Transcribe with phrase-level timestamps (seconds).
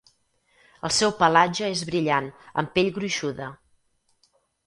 [0.87, 3.51] El seu pelatge és brillant amb pell gruixuda.